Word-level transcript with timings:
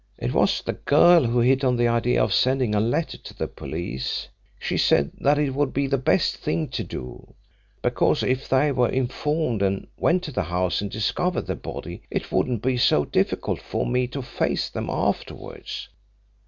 "It 0.17 0.33
was 0.33 0.63
the 0.63 0.73
girl 0.73 1.25
who 1.25 1.41
hit 1.41 1.63
on 1.63 1.75
the 1.77 1.87
idea 1.87 2.23
of 2.23 2.33
sending 2.33 2.73
a 2.73 2.79
letter 2.79 3.19
to 3.19 3.33
the 3.35 3.47
police. 3.47 4.29
She 4.57 4.75
said 4.75 5.11
that 5.19 5.37
it 5.37 5.53
would 5.53 5.73
be 5.75 5.85
the 5.85 5.99
best 5.99 6.37
thing 6.37 6.69
to 6.69 6.83
do, 6.83 7.35
because 7.83 8.23
if 8.23 8.49
they 8.49 8.71
were 8.71 8.89
informed 8.89 9.61
and 9.61 9.85
went 9.97 10.23
to 10.23 10.31
the 10.31 10.41
house 10.41 10.81
and 10.81 10.89
discovered 10.89 11.45
the 11.45 11.55
body 11.55 12.01
it 12.09 12.31
wouldn't 12.31 12.63
be 12.63 12.77
so 12.77 13.05
difficult 13.05 13.61
for 13.61 13.85
me 13.85 14.07
to 14.07 14.23
face 14.23 14.69
them 14.69 14.89
afterwards. 14.89 15.87